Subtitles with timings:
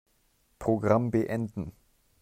[0.57, 1.73] Programm beenden.